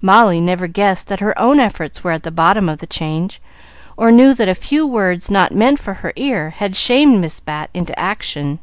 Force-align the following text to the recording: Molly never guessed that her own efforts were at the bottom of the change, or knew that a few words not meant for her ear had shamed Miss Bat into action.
Molly 0.00 0.40
never 0.40 0.68
guessed 0.68 1.06
that 1.08 1.20
her 1.20 1.38
own 1.38 1.60
efforts 1.60 2.02
were 2.02 2.12
at 2.12 2.22
the 2.22 2.30
bottom 2.30 2.66
of 2.66 2.78
the 2.78 2.86
change, 2.86 3.42
or 3.98 4.10
knew 4.10 4.32
that 4.32 4.48
a 4.48 4.54
few 4.54 4.86
words 4.86 5.30
not 5.30 5.52
meant 5.52 5.78
for 5.80 5.92
her 5.92 6.14
ear 6.16 6.48
had 6.48 6.74
shamed 6.74 7.20
Miss 7.20 7.40
Bat 7.40 7.68
into 7.74 7.98
action. 7.98 8.58